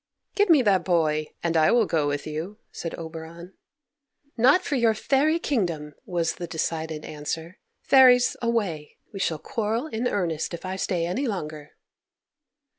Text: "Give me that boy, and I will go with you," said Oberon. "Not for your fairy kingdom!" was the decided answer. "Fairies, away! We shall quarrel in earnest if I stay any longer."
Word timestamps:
"Give 0.33 0.49
me 0.49 0.63
that 0.63 0.83
boy, 0.83 1.27
and 1.43 1.55
I 1.55 1.69
will 1.69 1.85
go 1.85 2.07
with 2.07 2.25
you," 2.25 2.57
said 2.71 2.95
Oberon. 2.95 3.53
"Not 4.35 4.63
for 4.63 4.73
your 4.73 4.95
fairy 4.95 5.37
kingdom!" 5.37 5.93
was 6.07 6.37
the 6.37 6.47
decided 6.47 7.05
answer. 7.05 7.59
"Fairies, 7.83 8.35
away! 8.41 8.97
We 9.13 9.19
shall 9.19 9.37
quarrel 9.37 9.85
in 9.85 10.07
earnest 10.07 10.55
if 10.55 10.65
I 10.65 10.75
stay 10.75 11.05
any 11.05 11.27
longer." 11.27 11.73